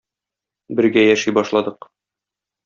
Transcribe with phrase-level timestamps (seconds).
[0.79, 1.89] Бергә яши башладык.